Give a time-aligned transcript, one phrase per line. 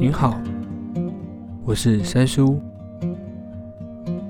[0.00, 0.40] 您好，
[1.62, 2.58] 我是三叔，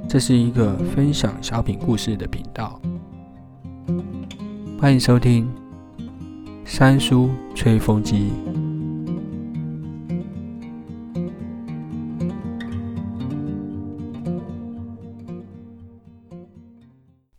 [0.08, 2.82] 这是一个分享小品故事的频道，
[4.80, 5.48] 欢迎收听
[6.66, 8.32] 三叔吹风机。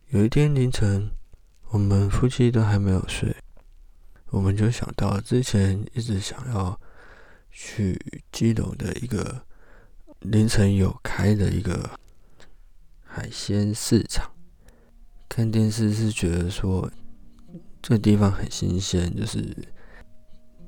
[0.08, 1.10] 有一天凌晨，
[1.68, 3.36] 我们夫妻都还没有睡，
[4.30, 6.80] 我们就想到之前一直想要
[7.52, 7.96] 去
[8.32, 9.44] 基隆的一个
[10.20, 11.88] 凌晨有开的一个
[13.04, 14.28] 海鲜市场。
[15.28, 16.90] 看电视是觉得说
[17.80, 19.54] 这地方很新鲜，就是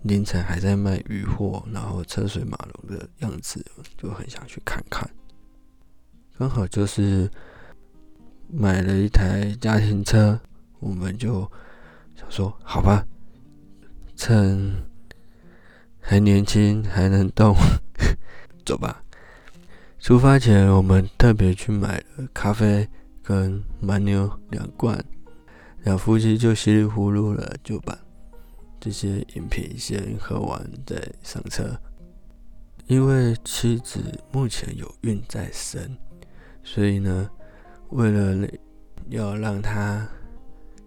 [0.02, 3.64] 凌晨还在卖鱼货，然后车水马龙的样子，
[3.98, 5.10] 就很想去看看。
[6.38, 7.28] 刚好就是。
[8.56, 10.38] 买了一台家庭车，
[10.78, 11.50] 我们就
[12.14, 13.04] 想说，好吧，
[14.14, 14.70] 趁
[16.06, 17.56] 还年轻还能动，
[18.66, 19.02] 走吧。
[19.98, 22.86] 出发前，我们特别去买了咖啡
[23.22, 25.02] 跟蛮牛两罐，
[25.84, 27.98] 两夫妻就稀里糊涂了，就把
[28.78, 31.74] 这些饮品先喝完再上车。
[32.86, 33.98] 因为妻子
[34.30, 35.96] 目前有孕在身，
[36.62, 37.30] 所以呢。
[37.90, 38.48] 为了
[39.08, 40.08] 要让她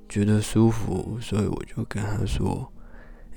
[0.10, 2.70] 觉得舒服，所以我就跟她说：“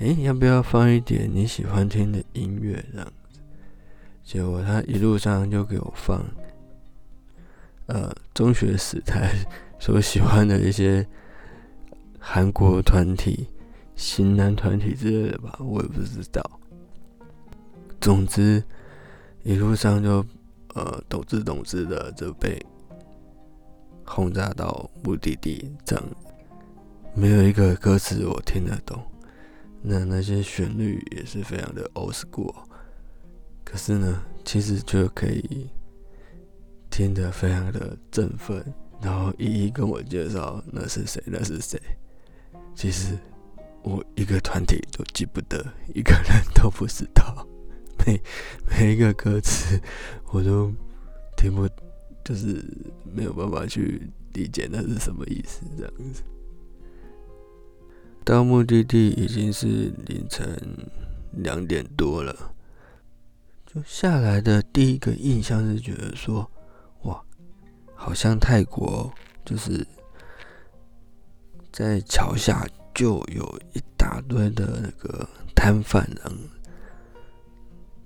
[0.01, 3.41] 哎，要不要放一点你喜欢听的音乐？”这样子，
[4.25, 6.25] 结果他一路上就给我放，
[7.87, 9.31] 呃，中学时代
[9.79, 11.07] 所喜欢的一些
[12.19, 13.47] 韩国团体、
[13.95, 16.43] 型男团体之类的吧，我也不知道。
[18.01, 18.65] 总之，
[19.43, 20.25] 一路上就
[20.75, 22.59] 呃，懂之懂之的就被。
[24.13, 26.05] 轰炸到目的地，这样
[27.15, 29.01] 没有一个歌词我听得懂。
[29.83, 32.55] 那那些旋律也是非常的 old school，
[33.65, 35.69] 可是呢，其实就可以
[36.91, 38.65] 听得非常的振奋，
[39.01, 41.81] 然后一一跟我介绍那是谁，那是谁。
[42.75, 43.17] 其实
[43.83, 47.47] 我一个团体都记不得，一个人都不知道，
[48.07, 48.21] 每
[48.71, 49.81] 每一个歌词
[50.33, 50.73] 我都
[51.37, 51.69] 听不。
[52.23, 52.63] 就是
[53.03, 56.23] 没有办法去理解那是什么意思，这样子。
[58.25, 60.47] 到目的地已经是凌晨
[61.33, 62.55] 两点多了，
[63.67, 66.49] 就下来的第一个印象是觉得说，
[67.03, 67.21] 哇，
[67.95, 69.13] 好像泰国，
[69.45, 69.87] 就是
[71.73, 76.39] 在桥下就有一大堆的那个摊贩，人，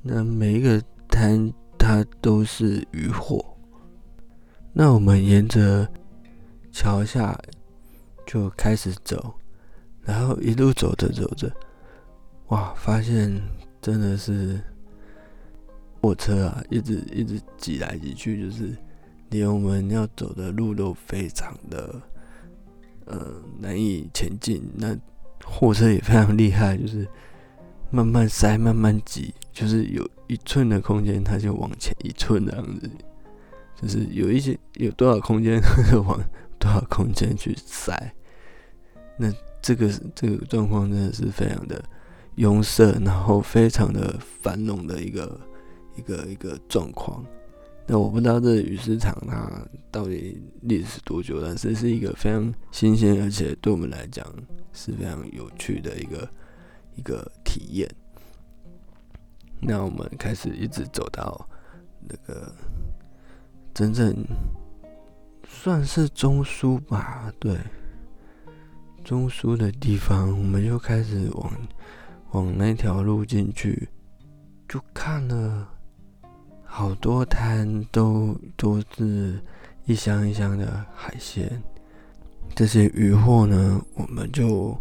[0.03, 3.45] 那每一个摊它都是渔货。
[4.73, 5.89] 那我们沿着
[6.73, 7.39] 桥下
[8.27, 9.35] 就开始走，
[10.05, 11.51] 然后一路走着走着，
[12.49, 13.41] 哇，发现
[13.81, 14.61] 真的是
[16.01, 18.77] 货车啊，一直一直挤来挤去，就是
[19.31, 22.01] 连我们要走的路都非常的
[23.07, 24.63] 呃难以前进。
[24.75, 24.97] 那
[25.45, 27.09] 货车也非常厉害，就是
[27.91, 32.91] 慢慢塞，慢慢挤，就是有一寸的空间，它就往前一寸这样子。
[33.81, 35.61] 就是有一些有多少空间
[35.91, 36.19] 就往
[36.59, 38.15] 多少空间去塞，
[39.19, 39.31] 那
[39.65, 41.83] 这个这个状况真的是非常的
[42.35, 45.41] 拥塞，然后非常的繁荣的一个
[45.97, 47.25] 一个一个状况。
[47.87, 49.51] 那我不知道这鱼市场它
[49.91, 54.27] 到底历史多久，但是是一个非常新鲜，而且对我们来讲
[54.75, 56.29] 是非常有趣的一个
[56.97, 57.91] 一个体验。
[59.61, 61.49] 那我们开始一直走到
[62.01, 62.53] 那个。
[63.75, 64.15] 真正
[65.49, 67.59] 算是中枢吧，对，
[69.05, 71.53] 中枢的地方，我们就开始往
[72.31, 73.89] 往那条路进去，
[74.67, 75.69] 就看了
[76.65, 79.39] 好多摊，都都是
[79.85, 81.63] 一箱一箱的海鲜。
[82.55, 84.77] 这些鱼货呢，我们就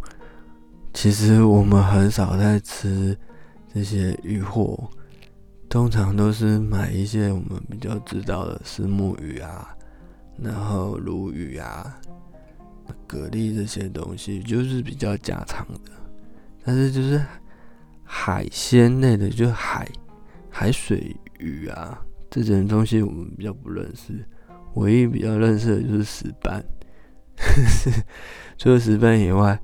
[0.94, 3.18] 其实我们很少在吃
[3.74, 4.90] 这些鱼货。
[5.70, 9.76] 通常都是买一些我们比较知道的石目鱼啊，
[10.38, 12.00] 然后鲈鱼啊、
[13.08, 15.92] 蛤蜊这些东西，就是比较家常的。
[16.64, 17.22] 但是就是
[18.04, 19.88] 海鲜类的，就海
[20.50, 24.24] 海水鱼啊这种东西，我们比较不认识。
[24.76, 26.64] 唯一比较认识的就是石斑，
[28.58, 29.60] 除了石斑以外。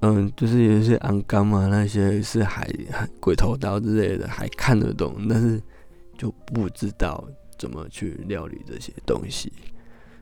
[0.00, 5.60] 嗯，就是有一些昂干嘛，那些是海海鬼头刀之类的，还看得懂，但是
[6.16, 7.28] 就不知道
[7.58, 9.52] 怎么去料理这些东西，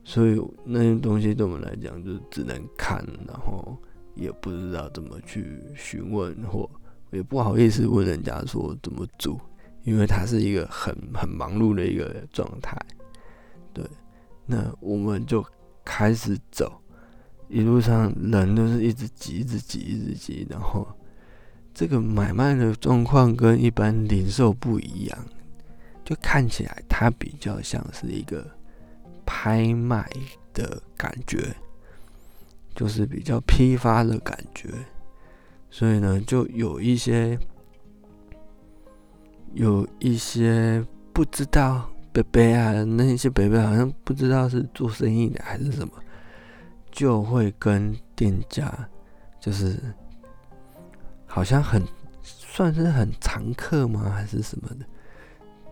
[0.09, 3.77] 所以那些东西对我们来讲，就只能看，然后
[4.15, 6.71] 也不知道怎么去询问或
[7.11, 9.37] 也不好意思问人家说怎么煮，
[9.83, 12.79] 因为他是一个很很忙碌的一个状态。
[13.73, 13.85] 对，
[14.47, 15.45] 那我们就
[15.85, 16.73] 开始走，
[17.49, 20.87] 一路上人都是一直挤，一直挤，一直挤，然后
[21.75, 25.19] 这个买卖的状况跟一般零售不一样，
[26.05, 28.49] 就看起来它比较像是一个
[29.39, 30.09] 拍卖
[30.55, 31.55] 的感觉，
[32.75, 34.71] 就是比较批发的感觉。
[35.71, 37.39] 所以呢，就有一些
[39.53, 45.93] 有一些不知道北北啊，那一些北北好像不知道是做生意的还是什么，
[46.91, 48.73] 就会跟店家
[49.39, 49.79] 就是
[51.27, 51.83] 好像很
[52.23, 54.87] 算是很常客吗，还是什么的？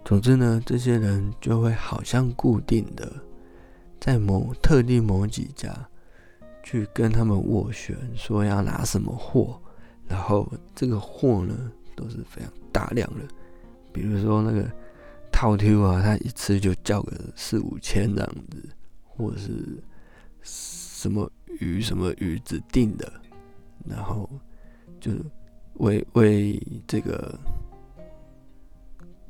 [0.04, 3.10] 总之呢，这些人就会好像固定的
[4.04, 5.74] 在某特定某几家
[6.62, 9.58] 去跟他们斡旋，说要拿什么货。
[10.06, 13.26] 然后这个货呢都是非常大量的，
[13.94, 14.70] 比如说那个
[15.32, 18.68] 套 Q 啊，他一次就叫个四五千这样子，
[19.02, 19.82] 或者是
[20.42, 23.10] 什么鱼什么鱼指定的，
[23.88, 24.28] 然后
[25.00, 25.12] 就
[25.76, 27.38] 为为这个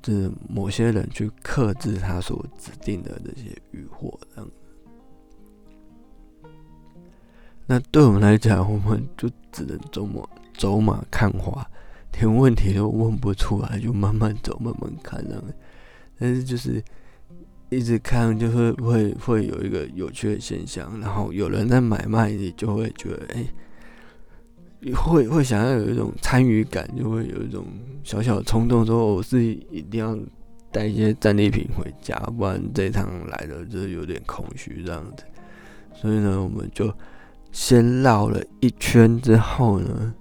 [0.02, 4.50] 这某些人去克制他所指定的这些鱼货这样。
[7.66, 10.22] 那对我们来讲，我们就只能走马。
[10.56, 11.68] 走马看花，
[12.12, 15.42] 连问题都问不出来，就慢慢走，慢慢看这样。
[16.16, 16.80] 但是就是
[17.70, 27.66] 一直看，就会会会有一个有趣的现象，然后有人在买卖，你就会觉得，哎，会会想要有一种参与感，就会有一种
[28.04, 30.16] 小小的冲动，说我是一定要
[30.70, 35.24] 带一些战利品回家，不然这趟来的就是有点空虚这样子。
[35.92, 36.94] 所以呢，我们就
[37.54, 40.12] 先绕了一圈之后呢。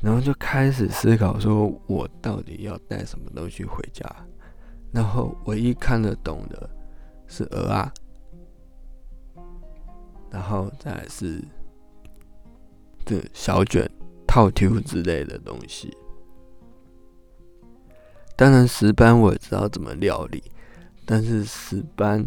[0.00, 4.08] 然后就开始思考，说我到底要带什么东西回家？
[4.92, 6.70] 然后唯一看得懂的
[7.26, 7.92] 是鹅啊，
[10.30, 11.44] 然后再是
[13.04, 13.86] 这小卷、
[14.26, 15.94] 套 Q 之类的东西。
[18.36, 20.42] 当然石斑我也知道怎么料理，
[21.04, 22.26] 但是石斑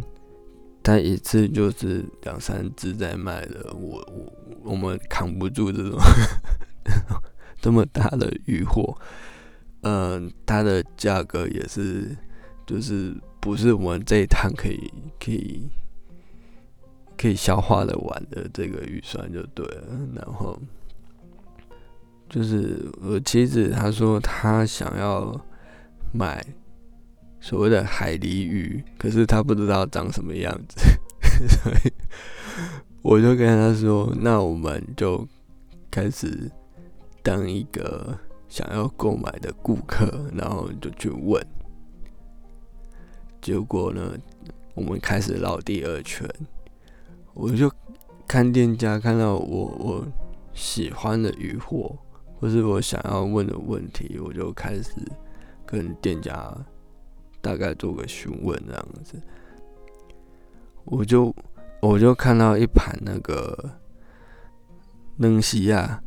[0.83, 4.33] 它一次就是两三只在卖的，我我
[4.63, 5.97] 我们扛不住这种。
[7.61, 8.93] 这么大的渔获，
[9.83, 12.13] 嗯，它的价格也是，
[12.67, 15.69] 就是不是我们这一趟可以可以
[17.17, 19.87] 可以消化的完的这个预算就对了。
[20.13, 20.59] 然后
[22.29, 25.39] 就是我妻子她说她想要
[26.11, 26.45] 买
[27.43, 30.79] 所谓的海狸鱼，可是他不知道长什么样子，
[31.61, 31.91] 所以
[33.01, 35.27] 我就跟他说，那我们就
[35.91, 36.49] 开始。
[37.25, 38.19] 当一个
[38.49, 41.41] 想要购买的顾客，然后就去问，
[43.41, 44.13] 结果呢，
[44.75, 46.29] 我们开始绕第二圈，
[47.33, 47.71] 我就
[48.27, 50.05] 看店家看到我我
[50.53, 51.97] 喜欢的鱼货，
[52.41, 54.91] 或是我想要问的问题，我就开始
[55.65, 56.53] 跟店家
[57.43, 59.21] 大概做个询问这样子，
[60.85, 61.35] 我就
[61.81, 63.69] 我就看到一盘那个
[65.17, 66.01] 冷西亚。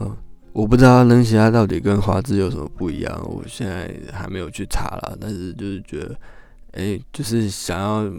[0.00, 0.16] 嗯，
[0.52, 5.16] 我不知道冷血鸭到底跟花枝有什么不一样，我现在还没有去查了。
[5.20, 6.18] 但是就是觉得，
[6.72, 8.12] 哎，就是想要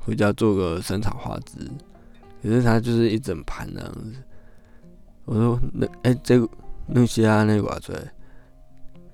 [0.00, 1.68] 回家做个生炒花枝，
[2.40, 4.14] 可是它就是一整盘那样子。
[5.24, 6.48] 我说那哎，这个
[6.86, 8.00] 冷西亚那挂出来，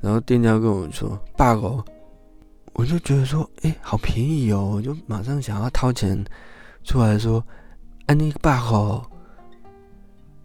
[0.02, 1.82] 然后店家跟我说八个，
[2.74, 6.24] 我就觉得说，哎，好便宜哦，我就马上想要掏钱
[6.82, 7.44] 出来说，
[8.06, 9.02] 哎，那个八个。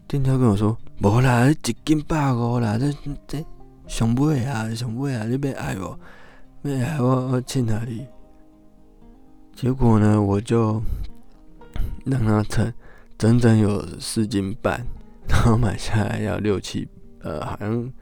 [0.07, 2.91] 店家跟我说：“无啦，一斤百五啦，这
[3.27, 3.45] 这
[3.87, 5.99] 上尾啊，上尾啊，你要爱我，
[6.63, 8.07] 要爱我，我去哪里？”
[9.53, 10.81] 结果呢，我就
[12.05, 12.73] 让他称，
[13.19, 14.83] 整整有四斤半，
[15.27, 16.87] 然后买下来要六七，
[17.21, 17.93] 呃，好像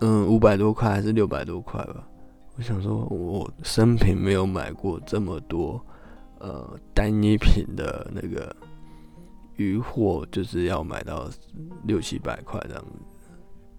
[0.00, 2.04] 嗯五百多块还是六百多块吧。
[2.58, 5.80] 我想说，我生平没有买过这么多
[6.40, 8.54] 呃单一品的那个。
[9.56, 11.28] 鱼货就是要买到
[11.82, 12.90] 六七百块这样子，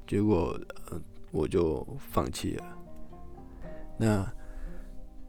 [0.06, 0.60] 结果
[1.32, 2.66] 我就放弃了。
[3.98, 4.30] 那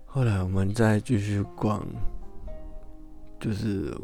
[0.07, 1.87] 后来我们再继续逛，
[3.39, 3.97] 就是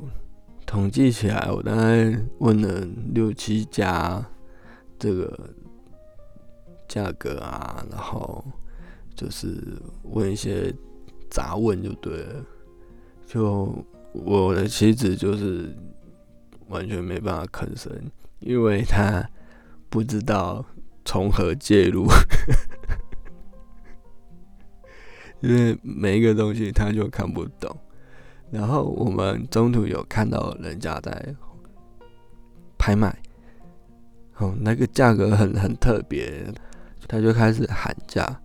[0.64, 4.24] 统计起来，我大概问了六七家
[4.96, 5.50] 这个
[6.86, 8.44] 价格啊，然后
[9.16, 10.70] 就是问一些
[11.30, 12.44] 杂问就对了。
[13.26, 15.74] 就我的妻子就是。
[16.68, 17.92] 完全没办法吭声，
[18.40, 19.24] 因为他
[19.88, 20.66] 不知道
[21.04, 22.04] 从何介入，
[25.38, 27.70] 因为每一个东西他就看不懂。
[28.50, 31.36] 然后我们中途有看到人家在
[32.76, 33.16] 拍卖，
[34.38, 36.52] 哦，那个价格很很特别，
[37.06, 38.42] 他就开始喊价，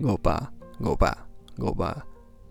[0.00, 1.16] 五八、五八、
[1.58, 1.96] 五百，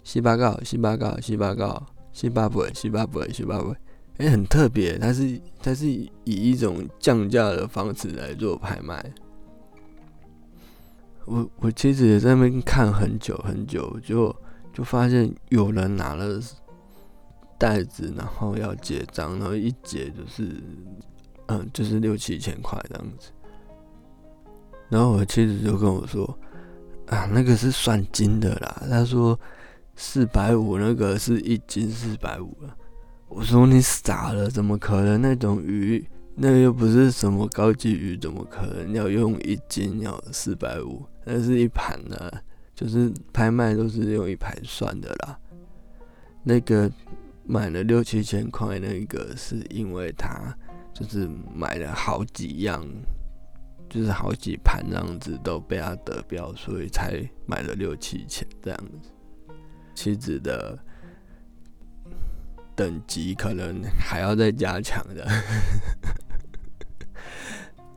[0.03, 1.83] 四百九、四百九、四百九、
[2.13, 3.75] 四百八、四百八、百八，
[4.17, 9.13] 哎，很特别，它是它是以一种降价的方式来做拍卖。
[11.25, 14.35] 我我其实也在那边看很久很久，就
[14.73, 16.39] 就发现有人拿了。
[17.57, 20.61] 袋子，然后要结账，然后一结就是，
[21.45, 23.31] 嗯，就是六七千块这样子。
[24.89, 26.37] 然后我妻子就跟我说
[27.31, 29.39] ：“那个是算斤的啦。”他说
[29.95, 32.75] ：“四百五那个是一斤四百五了。”
[33.29, 34.49] 我说：“你傻了？
[34.49, 35.21] 怎么可能？
[35.21, 36.05] 那种鱼，
[36.35, 41.05] 那又不是什么高级鱼，怎么可能要用一斤要四百五？
[41.23, 42.43] 那是一盘的，
[42.75, 45.39] 就是拍卖都是用一盘算的啦。
[46.43, 46.91] 那个。”
[47.47, 50.51] 买了六七千块，那个是因为他
[50.95, 52.83] 就是买了好几样，
[53.95, 59.09] 就是好几盘这样子都被他得标，所以才买了六七千这样子。
[59.93, 60.77] 妻子的
[62.75, 65.25] 等级可能还要再加强的，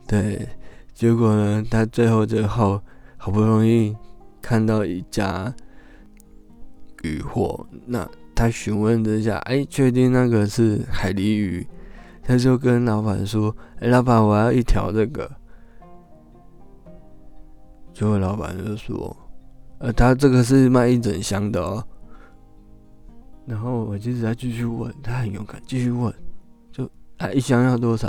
[0.07, 0.47] 对。
[0.93, 2.81] 结果呢，他最后最后
[3.17, 3.95] 好不容易
[4.41, 5.53] 看到一家
[7.03, 8.09] 渔货，那。
[8.35, 11.67] 他询问之下，哎，确定那个是海狸鱼，
[12.23, 15.29] 他就跟老板说：“哎，老板，我要一条这个。”
[17.99, 19.13] 结果老板就说
[19.79, 21.85] ：“呃，他这个是卖一整箱的哦。”
[23.45, 26.13] 然后我就在继续问，他很勇敢，继续问，
[26.71, 28.07] 就啊，一箱要多少？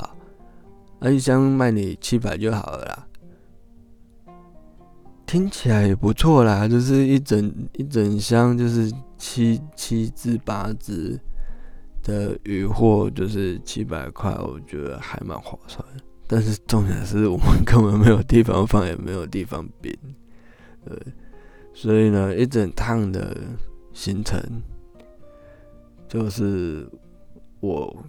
[1.01, 3.07] 啊，一箱卖你七百就好了啦。
[5.27, 11.19] 听起来也不错啦，就是一整一整箱，就是七七至八只
[12.05, 15.85] 的鱼货，就是七百块，我觉得还蛮划算。
[16.31, 19.93] 但是重点是我们根本没有地方放，也没有地方冰，
[20.85, 20.97] 对，
[21.75, 23.37] 所以呢，一整趟的
[23.93, 24.41] 行程，
[26.09, 26.89] 就是
[27.59, 28.05] 我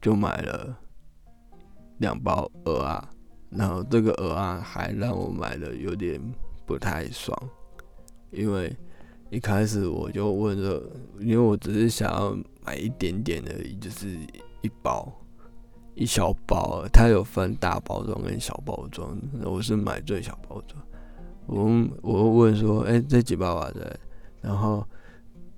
[0.00, 0.74] 就买了
[1.98, 3.10] 两包鹅啊，
[3.50, 6.18] 然后这个鹅啊还让我买的有点。
[6.68, 7.34] 不太爽，
[8.30, 8.70] 因为
[9.30, 10.82] 一开始我就问说，
[11.18, 14.06] 因为我只是想要买一点点而已，就是
[14.60, 15.10] 一包
[15.98, 20.80] 一小包，它有分大包装跟小包装，我是买最小包装。
[21.46, 21.68] 我
[22.02, 23.68] 我问说，哎，这几包啊？
[23.74, 23.84] 对，
[24.40, 24.86] 然后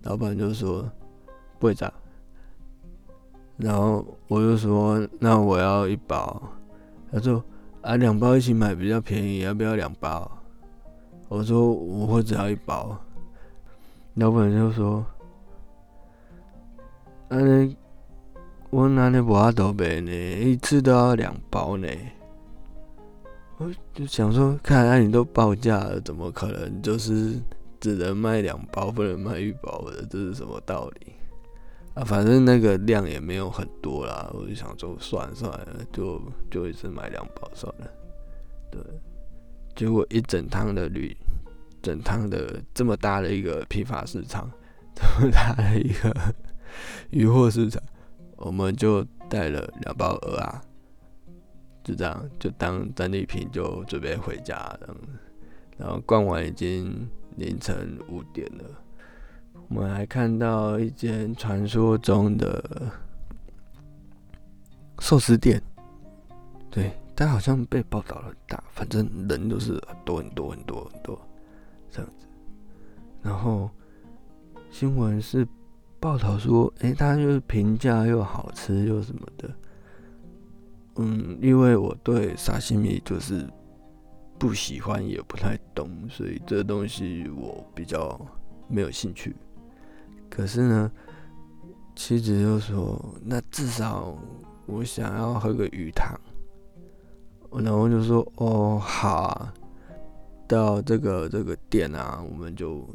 [0.02, 0.82] 老板就说
[1.58, 1.92] 不会涨，
[3.58, 6.42] 然后我就说，那我要一包，
[7.12, 7.44] 他说
[7.82, 10.30] 啊，两包一起买比较便宜，要不要两包？
[11.28, 12.96] 我说我会只要一包，
[14.14, 15.04] 老板就说
[17.28, 17.76] ：“嗯，
[18.70, 20.12] 我哪里不阿多买呢？
[20.12, 21.88] 一次都要两包呢。”
[23.58, 27.38] 我就想说，看来你都报价了，怎么可能就是
[27.78, 30.06] 只能卖两包，不能卖一包的？
[30.08, 31.12] 这是什么道理？
[31.94, 37.90] 啊，反正那个量也没有很多啦，我就想说，算了算了，就就一次买两包算了，
[38.70, 38.80] 对。
[39.74, 41.16] 结果一整趟的旅，
[41.82, 44.50] 整趟的这么大的一个批发市场，
[44.94, 46.14] 这么大的一个
[47.10, 47.82] 渔货市场，
[48.40, 50.60] 我们就带了两包鹅啊，
[51.84, 54.96] 就这样就当战利品就准备回家了。
[55.78, 58.64] 然后逛完已经凌晨五点了，
[59.68, 62.90] 我们还看到一间传说中的
[64.98, 65.62] 寿司店，
[66.70, 66.90] 对。
[67.12, 71.20] 但好像被报道很大，反正人都是很多很多很多很多
[71.90, 72.26] 这样子。
[73.20, 73.68] 然后
[74.70, 75.46] 新闻是
[76.00, 79.50] 报道说，哎，它就是评价又好吃又什么的。
[80.96, 83.46] 嗯，因为我对沙西米就是
[84.38, 88.18] 不喜欢也不太懂，所以这东西我比较
[88.66, 89.36] 没有兴趣。
[90.30, 90.90] 可是呢，
[91.94, 94.16] 妻子就说，那至少
[94.66, 96.18] 我想要喝个鱼汤。
[97.52, 99.52] 然后就说：“哦，好啊，
[100.46, 102.88] 到这个这个店啊，我们就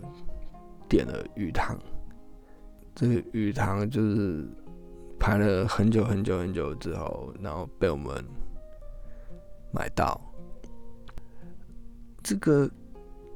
[0.88, 1.78] 点了鱼汤。
[2.96, 4.44] 这个鱼汤就是
[5.20, 8.24] 排了很久很久很久之后，然后被我们
[9.72, 10.20] 买到。
[12.24, 12.68] 这个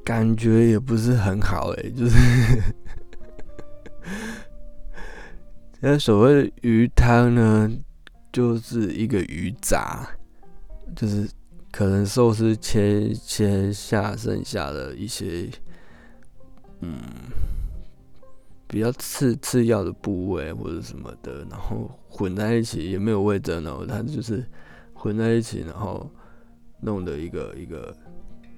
[0.03, 2.17] 感觉也不是很好哎， 就是
[5.79, 7.71] 那所谓的鱼汤呢，
[8.33, 10.09] 就是一个鱼杂，
[10.95, 11.29] 就是
[11.71, 15.47] 可能寿司切切下剩下的一些，
[16.81, 16.97] 嗯，
[18.69, 24.45] 比较次次要的部位或者什么的，然后混在一起，也没有味增哦，它就是
[24.93, 26.09] 混在一起，然后
[26.79, 27.93] 弄的一个一个。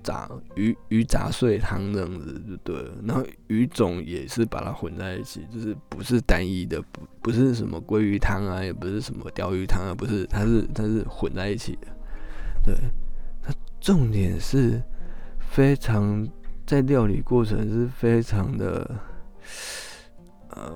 [0.04, 11.88] 杂鱼鱼杂碎汤这样子就对了，然后鱼种也是把它混在一起，就是不是单一的，不不是什么鲑鱼汤啊，也不是什么鲷鱼汤啊，不是，它是它是混在一起的。
[12.66, 12.74] 对，
[13.44, 14.82] 它重点是
[15.38, 16.28] 非常
[16.66, 19.00] 在料理过程是非常的，
[20.56, 20.74] 呃，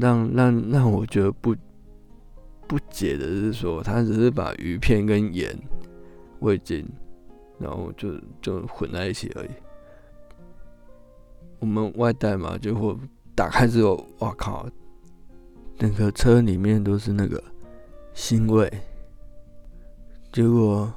[0.00, 1.54] 让让让我觉得不
[2.66, 5.56] 不解的是说，他只是把鱼片跟盐。
[6.40, 6.88] 味精，
[7.58, 9.50] 然后就就混在一起而已。
[11.58, 12.98] 我们外带嘛，结果
[13.34, 14.66] 打开之后，哇靠！
[15.78, 17.44] 整个车里面都是那个
[18.14, 18.72] 腥味。
[20.32, 20.90] 结果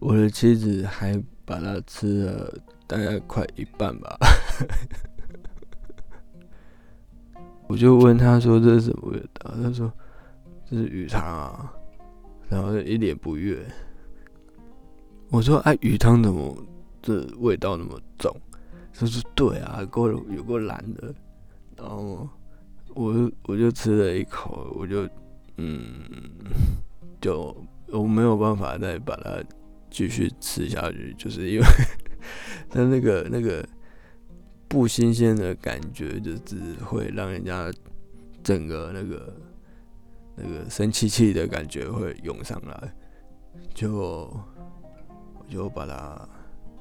[0.00, 1.18] 我的妻子还
[1.48, 2.54] 把它吃了
[2.86, 4.18] 大概快一半吧。
[7.66, 9.90] 我就问他说：“这是什么味道？”他说
[10.68, 11.72] ：“这是鱼汤啊。”
[12.50, 13.58] 然后一脸不悦，
[15.30, 16.56] 我说：“哎，鱼汤怎么
[17.02, 18.34] 这味道那么重？”
[18.94, 21.14] 他说：“对啊，够有够蓝的。”
[21.76, 22.28] 然后
[22.94, 25.08] 我我就吃了一口，我就
[25.56, 25.82] 嗯，
[27.20, 27.54] 就
[27.88, 29.42] 我没有办法再把它
[29.90, 31.66] 继续吃下去，就是因为
[32.68, 33.66] 它 那个那个
[34.68, 37.70] 不新鲜的感觉，就只会让人家
[38.42, 39.34] 整个那个。
[40.40, 42.94] 那个生气气的感觉会涌上来，
[43.74, 46.28] 就我就把它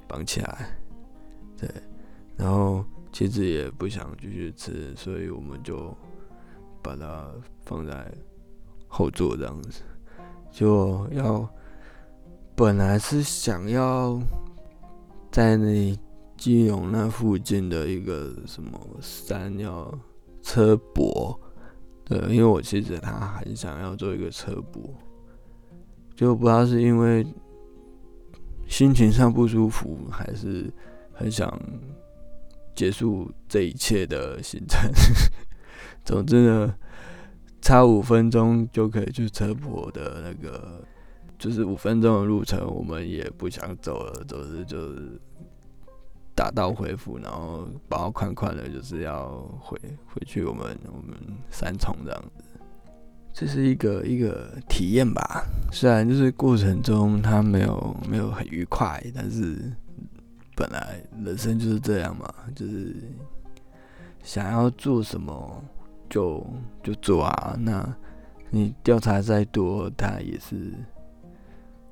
[0.07, 0.77] 绑起来，
[1.57, 1.67] 对，
[2.35, 5.91] 然后妻子也不想继续吃，所以我们就
[6.83, 7.31] 把它
[7.65, 8.13] 放在
[8.87, 9.81] 后座这样子，
[10.51, 11.49] 就要
[12.57, 14.19] 本来是想要
[15.31, 15.95] 在那
[16.35, 19.95] 基隆那附近的一个什么山要
[20.41, 21.39] 车泊。
[22.03, 24.81] 对，因为我妻子她很想要做一个车播，
[26.15, 27.23] 就不知道是因为
[28.67, 30.73] 心情上不舒服，还是
[31.13, 31.47] 很想
[32.73, 34.89] 结束这一切的行程。
[36.03, 36.73] 总之呢，
[37.61, 40.83] 差五分钟就可以去车播的那个，
[41.37, 45.19] 就是五分钟的路程，我们也不想走了，总之就是。
[46.37, 51.17] 打道回府，然后包包款款的，就是要回回去我们我们
[51.49, 52.43] 三重这样子，
[53.33, 55.43] 这是一个一个体验吧。
[55.71, 59.57] 虽然就是过程中他没有没有很愉快，但是
[60.55, 62.95] 本来人生就是这样嘛，就是
[64.21, 65.63] 想要做什么
[66.07, 66.45] 就
[66.83, 67.57] 就做啊。
[67.59, 67.83] 那
[68.51, 70.71] 你调查再多，他也是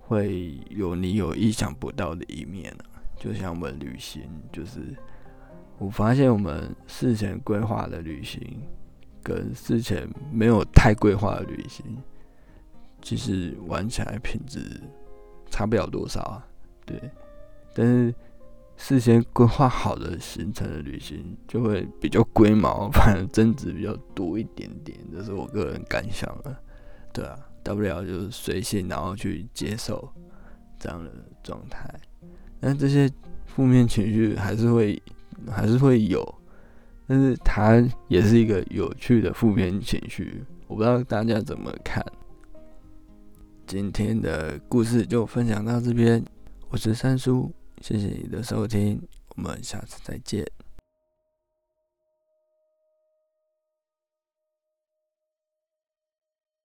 [0.07, 2.85] 会有你有意想不到的一面啊。
[3.17, 4.95] 就像我们旅行，就是
[5.77, 8.61] 我发现我们事前规划的旅行，
[9.23, 11.85] 跟事前没有太规划的旅行，
[13.01, 14.59] 其实玩起来品质
[15.49, 16.47] 差不了多少啊。
[16.85, 16.99] 对，
[17.73, 18.13] 但是
[18.77, 26.59] 事先规划好的行程的旅行，就会比较龟毛，反正增值比较多一点点，这是我个人感想啊。
[27.13, 30.07] 对啊，大不了就是随性，然后去接受
[30.79, 31.91] 这样的状态。
[32.59, 33.11] 但这些
[33.47, 35.01] 负面情绪还是会
[35.49, 36.23] 还是会有，
[37.07, 40.43] 但是它也是一个有趣的负面情绪。
[40.67, 42.05] 我不知道大家怎么看。
[43.65, 46.23] 今天的故事就分享到这边，
[46.69, 47.51] 我是三叔，
[47.81, 49.01] 谢谢你的收听，
[49.35, 50.45] 我们下次再见。